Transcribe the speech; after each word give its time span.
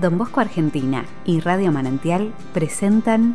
Don 0.00 0.16
Bosco 0.16 0.40
Argentina 0.40 1.04
y 1.26 1.40
Radio 1.40 1.70
Manantial 1.70 2.32
presentan 2.54 3.34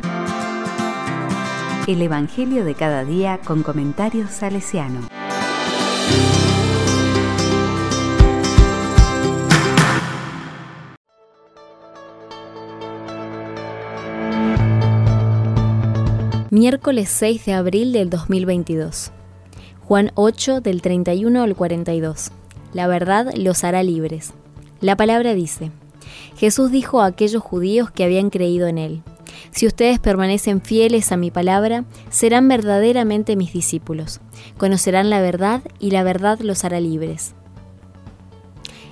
El 1.86 2.02
Evangelio 2.02 2.64
de 2.64 2.74
cada 2.74 3.04
día 3.04 3.38
con 3.44 3.62
comentarios 3.62 4.30
salesiano. 4.30 5.02
Miércoles 16.50 17.08
6 17.10 17.46
de 17.46 17.52
abril 17.52 17.92
del 17.92 18.10
2022. 18.10 19.12
Juan 19.84 20.10
8 20.16 20.60
del 20.60 20.82
31 20.82 21.40
al 21.40 21.54
42. 21.54 22.32
La 22.72 22.88
verdad 22.88 23.32
los 23.36 23.62
hará 23.62 23.84
libres. 23.84 24.32
La 24.80 24.96
palabra 24.96 25.34
dice, 25.34 25.70
Jesús 26.36 26.70
dijo 26.70 27.00
a 27.00 27.06
aquellos 27.06 27.42
judíos 27.42 27.90
que 27.90 28.04
habían 28.04 28.30
creído 28.30 28.66
en 28.66 28.78
él, 28.78 29.02
Si 29.50 29.66
ustedes 29.66 29.98
permanecen 29.98 30.60
fieles 30.60 31.12
a 31.12 31.16
mi 31.16 31.30
palabra, 31.30 31.84
serán 32.10 32.48
verdaderamente 32.48 33.36
mis 33.36 33.52
discípulos, 33.52 34.20
conocerán 34.56 35.10
la 35.10 35.20
verdad 35.20 35.62
y 35.80 35.90
la 35.90 36.02
verdad 36.02 36.38
los 36.40 36.64
hará 36.64 36.80
libres. 36.80 37.34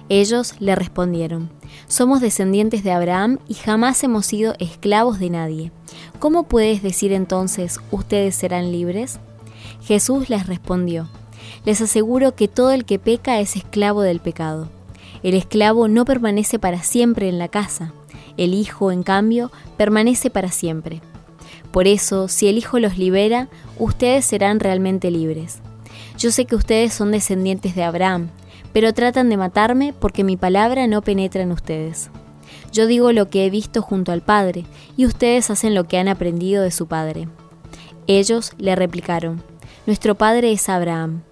Ellos 0.09 0.55
le 0.61 0.77
respondieron, 0.77 1.51
Somos 1.89 2.21
descendientes 2.21 2.85
de 2.85 2.93
Abraham 2.93 3.39
y 3.49 3.55
jamás 3.55 4.03
hemos 4.05 4.27
sido 4.27 4.55
esclavos 4.59 5.19
de 5.19 5.31
nadie. 5.31 5.73
¿Cómo 6.19 6.45
puedes 6.45 6.83
decir 6.83 7.13
entonces, 7.13 7.81
ustedes 7.91 8.37
serán 8.37 8.71
libres? 8.71 9.19
Jesús 9.83 10.31
les 10.31 10.47
respondió, 10.47 11.09
Les 11.65 11.81
aseguro 11.81 12.35
que 12.35 12.49
todo 12.49 12.71
el 12.71 12.85
que 12.85 12.99
peca 12.99 13.41
es 13.41 13.57
esclavo 13.57 14.03
del 14.03 14.21
pecado. 14.21 14.69
El 15.23 15.35
esclavo 15.35 15.89
no 15.89 16.05
permanece 16.05 16.59
para 16.59 16.83
siempre 16.83 17.29
en 17.29 17.39
la 17.39 17.49
casa, 17.49 17.93
el 18.37 18.55
Hijo, 18.55 18.93
en 18.93 19.03
cambio, 19.03 19.51
permanece 19.77 20.31
para 20.31 20.51
siempre. 20.51 21.01
Por 21.73 21.87
eso, 21.87 22.29
si 22.29 22.49
el 22.49 22.59
Hijo 22.59 22.79
los 22.79 22.99
libera, 22.99 23.49
ustedes 23.79 24.25
serán 24.25 24.61
realmente 24.61 25.11
libres. 25.11 25.61
Yo 26.19 26.31
sé 26.31 26.45
que 26.45 26.57
ustedes 26.57 26.93
son 26.93 27.11
descendientes 27.13 27.75
de 27.75 27.85
Abraham, 27.85 28.29
pero 28.73 28.93
tratan 28.93 29.29
de 29.29 29.37
matarme 29.37 29.95
porque 29.99 30.25
mi 30.25 30.37
palabra 30.37 30.87
no 30.87 31.03
penetra 31.03 31.43
en 31.43 31.53
ustedes. 31.53 32.11
Yo 32.73 32.87
digo 32.87 33.13
lo 33.13 33.31
que 33.31 33.47
he 33.47 33.51
visto 33.51 33.83
junto 33.83 34.13
al 34.13 34.23
Padre, 34.23 34.65
y 34.97 35.07
ustedes 35.07 35.51
hacen 35.51 35.75
lo 35.75 35.85
que 35.85 35.99
han 35.99 36.09
aprendido 36.09 36.63
de 36.63 36.71
su 36.71 36.87
Padre. 36.87 37.29
Ellos 38.07 38.53
le 38.59 38.77
replicaron, 38.77 39.43
Nuestro 39.87 40.17
Padre 40.17 40.53
es 40.53 40.69
Abraham. 40.69 41.23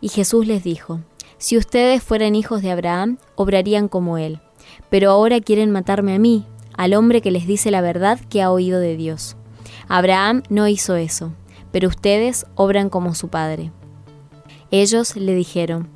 Y 0.00 0.08
Jesús 0.08 0.46
les 0.46 0.62
dijo, 0.62 1.00
si 1.38 1.56
ustedes 1.56 2.02
fueran 2.02 2.34
hijos 2.34 2.62
de 2.62 2.70
Abraham, 2.70 3.18
obrarían 3.36 3.88
como 3.88 4.18
él. 4.18 4.40
Pero 4.90 5.10
ahora 5.10 5.40
quieren 5.40 5.70
matarme 5.70 6.14
a 6.14 6.18
mí, 6.18 6.46
al 6.76 6.94
hombre 6.94 7.20
que 7.20 7.30
les 7.30 7.46
dice 7.46 7.70
la 7.70 7.80
verdad 7.80 8.20
que 8.28 8.42
ha 8.42 8.50
oído 8.50 8.80
de 8.80 8.96
Dios. 8.96 9.36
Abraham 9.88 10.42
no 10.48 10.68
hizo 10.68 10.96
eso, 10.96 11.32
pero 11.70 11.88
ustedes 11.88 12.46
obran 12.54 12.88
como 12.88 13.14
su 13.14 13.28
padre. 13.28 13.72
Ellos 14.70 15.16
le 15.16 15.34
dijeron, 15.34 15.88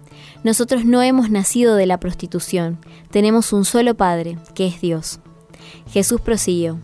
Nosotros 0.44 0.84
no 0.84 1.02
hemos 1.02 1.30
nacido 1.30 1.74
de 1.74 1.86
la 1.86 1.98
prostitución, 1.98 2.78
tenemos 3.10 3.52
un 3.52 3.64
solo 3.64 3.96
Padre, 3.96 4.38
que 4.54 4.66
es 4.66 4.80
Dios. 4.80 5.20
Jesús 5.90 6.20
prosiguió, 6.20 6.78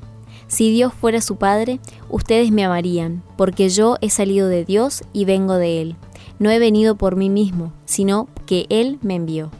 Si 0.49 0.73
Dios 0.73 0.93
fuera 0.93 1.21
su 1.21 1.37
Padre, 1.37 1.79
ustedes 2.09 2.51
me 2.51 2.65
amarían, 2.65 3.23
porque 3.37 3.69
yo 3.69 3.97
he 4.01 4.11
salido 4.11 4.49
de 4.49 4.65
Dios 4.65 5.05
y 5.13 5.25
vengo 5.25 5.55
de 5.55 5.83
Él. 5.83 5.97
No 6.39 6.51
he 6.51 6.59
venido 6.59 6.97
por 6.97 7.15
mí 7.15 7.31
mismo, 7.31 7.73
sino 7.85 8.29
que 8.47 8.67
Él 8.69 8.99
me 9.03 9.15
envió. 9.15 9.51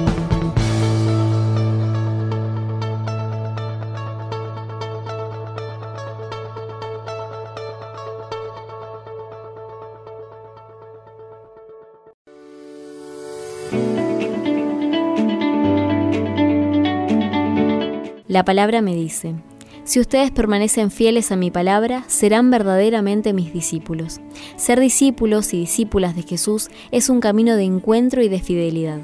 La 18.35 18.45
palabra 18.45 18.83
me 18.83 18.97
dice, 18.97 19.37
si 19.85 20.01
ustedes 20.01 20.31
permanecen 20.31 20.91
fieles 20.91 21.31
a 21.31 21.37
mi 21.37 21.51
palabra, 21.51 22.05
serán 22.07 22.51
verdaderamente 22.51 23.35
mis 23.35 23.53
discípulos. 23.53 24.21
Ser 24.57 24.81
discípulos 24.81 25.53
y 25.53 25.61
discípulas 25.61 26.17
de 26.17 26.23
Jesús 26.23 26.71
es 26.91 27.11
un 27.11 27.21
camino 27.21 27.55
de 27.57 27.65
encuentro 27.65 28.23
y 28.23 28.29
de 28.29 28.41
fidelidad. 28.41 29.01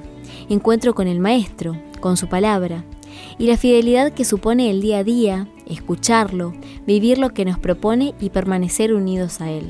Encuentro 0.49 0.95
con 0.95 1.07
el 1.07 1.21
Maestro, 1.21 1.77
con 2.01 2.17
su 2.17 2.29
palabra, 2.29 2.85
y 3.39 3.47
la 3.47 3.59
fidelidad 3.59 4.13
que 4.13 4.25
supone 4.25 4.71
el 4.71 4.81
día 4.81 4.99
a 4.99 5.05
día, 5.05 5.49
escucharlo, 5.67 6.55
vivir 6.87 7.19
lo 7.19 7.35
que 7.35 7.45
nos 7.45 7.59
propone 7.59 8.15
y 8.19 8.31
permanecer 8.31 8.95
unidos 8.95 9.43
a 9.43 9.51
Él. 9.51 9.67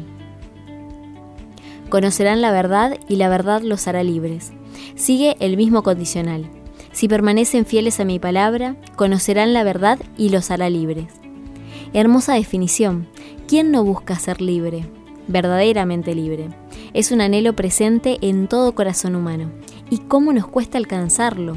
Conocerán 1.88 2.40
la 2.40 2.52
verdad 2.52 2.98
y 3.08 3.16
la 3.16 3.28
verdad 3.28 3.62
los 3.62 3.88
hará 3.88 4.04
libres. 4.04 4.52
Sigue 4.94 5.34
el 5.40 5.56
mismo 5.56 5.82
condicional 5.82 6.59
si 6.92 7.08
permanecen 7.08 7.66
fieles 7.66 8.00
a 8.00 8.04
mi 8.04 8.18
palabra, 8.18 8.76
conocerán 8.96 9.52
la 9.52 9.64
verdad 9.64 9.98
y 10.16 10.30
los 10.30 10.50
hará 10.50 10.68
libres. 10.70 11.06
Hermosa 11.92 12.34
definición. 12.34 13.08
¿Quién 13.46 13.70
no 13.70 13.84
busca 13.84 14.18
ser 14.18 14.40
libre? 14.40 14.86
Verdaderamente 15.28 16.14
libre. 16.14 16.48
Es 16.92 17.12
un 17.12 17.20
anhelo 17.20 17.54
presente 17.54 18.18
en 18.20 18.48
todo 18.48 18.74
corazón 18.74 19.14
humano. 19.14 19.50
¿Y 19.90 19.98
cómo 19.98 20.32
nos 20.32 20.46
cuesta 20.46 20.78
alcanzarlo? 20.78 21.56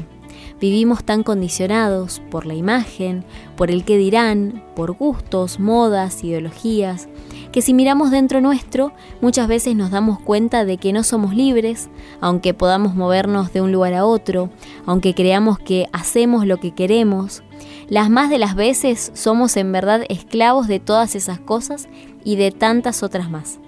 Vivimos 0.60 1.04
tan 1.04 1.22
condicionados 1.22 2.22
por 2.30 2.46
la 2.46 2.54
imagen, 2.54 3.24
por 3.56 3.70
el 3.70 3.84
que 3.84 3.96
dirán, 3.96 4.64
por 4.76 4.92
gustos, 4.92 5.58
modas, 5.58 6.22
ideologías, 6.22 7.08
que 7.54 7.62
si 7.62 7.72
miramos 7.72 8.10
dentro 8.10 8.40
nuestro, 8.40 8.90
muchas 9.20 9.46
veces 9.46 9.76
nos 9.76 9.92
damos 9.92 10.18
cuenta 10.18 10.64
de 10.64 10.76
que 10.76 10.92
no 10.92 11.04
somos 11.04 11.36
libres, 11.36 11.88
aunque 12.20 12.52
podamos 12.52 12.96
movernos 12.96 13.52
de 13.52 13.60
un 13.60 13.70
lugar 13.70 13.94
a 13.94 14.04
otro, 14.04 14.50
aunque 14.86 15.14
creamos 15.14 15.60
que 15.60 15.86
hacemos 15.92 16.48
lo 16.48 16.56
que 16.56 16.74
queremos. 16.74 17.44
Las 17.88 18.10
más 18.10 18.28
de 18.28 18.38
las 18.38 18.56
veces 18.56 19.12
somos 19.14 19.56
en 19.56 19.70
verdad 19.70 20.02
esclavos 20.08 20.66
de 20.66 20.80
todas 20.80 21.14
esas 21.14 21.38
cosas 21.38 21.86
y 22.24 22.34
de 22.34 22.50
tantas 22.50 23.04
otras 23.04 23.30
más. 23.30 23.60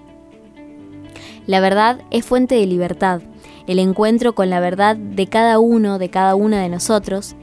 La 1.45 1.61
verdad 1.61 2.01
es 2.11 2.25
fuente 2.25 2.55
de 2.55 2.65
libertad, 2.65 3.21
el 3.67 3.79
encuentro 3.79 4.35
con 4.35 4.49
la 4.49 4.59
verdad 4.59 4.97
de 4.97 5.27
cada 5.27 5.59
uno, 5.59 5.97
de 5.97 6.09
cada 6.09 6.35
una 6.35 6.61
de 6.61 6.67
nosotros, 6.67 7.37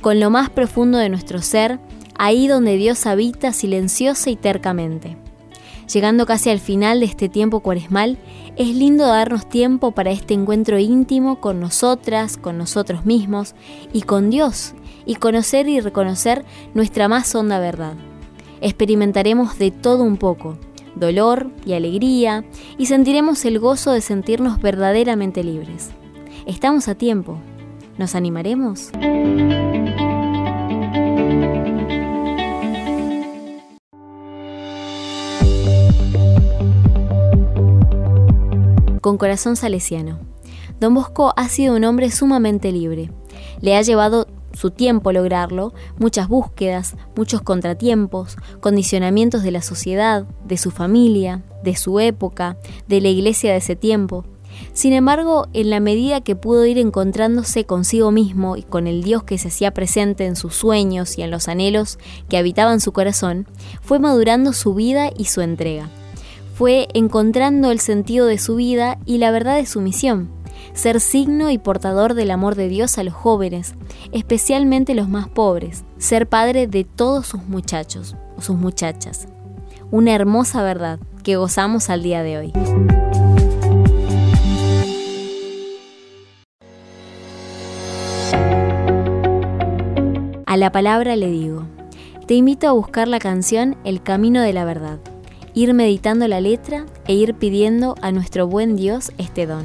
con 0.00 0.18
lo 0.18 0.30
más 0.30 0.50
profundo 0.50 0.98
de 0.98 1.10
nuestro 1.10 1.40
ser, 1.42 1.78
ahí 2.18 2.48
donde 2.48 2.76
Dios 2.76 3.06
habita 3.06 3.52
silenciosa 3.52 4.30
y 4.30 4.34
tercamente. 4.34 5.16
Llegando 5.92 6.26
casi 6.26 6.50
al 6.50 6.58
final 6.58 7.00
de 7.00 7.06
este 7.06 7.28
tiempo 7.28 7.60
cuaresmal, 7.60 8.18
es 8.56 8.74
lindo 8.74 9.06
darnos 9.06 9.48
tiempo 9.48 9.92
para 9.92 10.10
este 10.10 10.34
encuentro 10.34 10.78
íntimo 10.78 11.40
con 11.40 11.60
nosotras, 11.60 12.36
con 12.36 12.58
nosotros 12.58 13.06
mismos 13.06 13.54
y 13.92 14.02
con 14.02 14.30
Dios, 14.30 14.74
y 15.04 15.14
conocer 15.14 15.68
y 15.68 15.80
reconocer 15.80 16.44
nuestra 16.74 17.08
más 17.08 17.32
honda 17.34 17.60
verdad. 17.60 17.94
Experimentaremos 18.60 19.58
de 19.58 19.70
todo 19.70 20.02
un 20.02 20.16
poco, 20.16 20.58
dolor 20.96 21.50
y 21.64 21.74
alegría, 21.74 22.44
y 22.78 22.86
sentiremos 22.86 23.44
el 23.44 23.60
gozo 23.60 23.92
de 23.92 24.00
sentirnos 24.00 24.60
verdaderamente 24.60 25.44
libres. 25.44 25.90
Estamos 26.46 26.88
a 26.88 26.94
tiempo. 26.94 27.38
¿Nos 27.98 28.14
animaremos? 28.14 28.90
Con 39.06 39.18
corazón 39.18 39.54
salesiano. 39.54 40.18
Don 40.80 40.92
Bosco 40.92 41.32
ha 41.36 41.48
sido 41.48 41.76
un 41.76 41.84
hombre 41.84 42.10
sumamente 42.10 42.72
libre. 42.72 43.12
Le 43.60 43.76
ha 43.76 43.82
llevado 43.82 44.26
su 44.52 44.72
tiempo 44.72 45.12
lograrlo, 45.12 45.74
muchas 45.96 46.26
búsquedas, 46.26 46.96
muchos 47.14 47.40
contratiempos, 47.40 48.36
condicionamientos 48.58 49.44
de 49.44 49.52
la 49.52 49.62
sociedad, 49.62 50.24
de 50.44 50.56
su 50.56 50.72
familia, 50.72 51.44
de 51.62 51.76
su 51.76 52.00
época, 52.00 52.58
de 52.88 53.00
la 53.00 53.06
iglesia 53.06 53.52
de 53.52 53.58
ese 53.58 53.76
tiempo. 53.76 54.24
Sin 54.72 54.92
embargo, 54.92 55.48
en 55.52 55.70
la 55.70 55.80
medida 55.80 56.20
que 56.20 56.36
pudo 56.36 56.66
ir 56.66 56.78
encontrándose 56.78 57.64
consigo 57.64 58.10
mismo 58.10 58.56
y 58.56 58.62
con 58.62 58.86
el 58.86 59.02
Dios 59.02 59.24
que 59.24 59.38
se 59.38 59.48
hacía 59.48 59.72
presente 59.72 60.26
en 60.26 60.36
sus 60.36 60.54
sueños 60.54 61.18
y 61.18 61.22
en 61.22 61.30
los 61.30 61.48
anhelos 61.48 61.98
que 62.28 62.36
habitaban 62.36 62.80
su 62.80 62.92
corazón, 62.92 63.46
fue 63.82 63.98
madurando 63.98 64.52
su 64.52 64.74
vida 64.74 65.10
y 65.16 65.26
su 65.26 65.40
entrega 65.40 65.88
fue 66.56 66.88
encontrando 66.94 67.70
el 67.70 67.80
sentido 67.80 68.24
de 68.24 68.38
su 68.38 68.56
vida 68.56 68.96
y 69.04 69.18
la 69.18 69.30
verdad 69.30 69.56
de 69.56 69.66
su 69.66 69.82
misión, 69.82 70.30
ser 70.72 71.00
signo 71.00 71.50
y 71.50 71.58
portador 71.58 72.14
del 72.14 72.30
amor 72.30 72.54
de 72.54 72.68
Dios 72.68 72.96
a 72.96 73.02
los 73.02 73.12
jóvenes, 73.12 73.74
especialmente 74.10 74.94
los 74.94 75.06
más 75.06 75.28
pobres, 75.28 75.84
ser 75.98 76.26
padre 76.26 76.66
de 76.66 76.84
todos 76.84 77.26
sus 77.26 77.44
muchachos 77.44 78.16
o 78.38 78.40
sus 78.40 78.56
muchachas. 78.56 79.28
Una 79.90 80.14
hermosa 80.14 80.62
verdad 80.62 80.98
que 81.22 81.36
gozamos 81.36 81.90
al 81.90 82.02
día 82.02 82.22
de 82.22 82.38
hoy. 82.38 82.52
A 90.46 90.56
la 90.56 90.70
palabra 90.70 91.16
le 91.16 91.28
digo, 91.28 91.64
te 92.28 92.34
invito 92.34 92.68
a 92.68 92.72
buscar 92.72 93.08
la 93.08 93.18
canción 93.18 93.76
El 93.82 94.00
Camino 94.00 94.40
de 94.40 94.52
la 94.52 94.64
Verdad, 94.64 95.00
ir 95.54 95.74
meditando 95.74 96.28
la 96.28 96.40
letra 96.40 96.86
e 97.08 97.14
ir 97.14 97.34
pidiendo 97.34 97.96
a 98.00 98.12
nuestro 98.12 98.46
buen 98.46 98.76
Dios 98.76 99.10
este 99.18 99.46
don. 99.46 99.64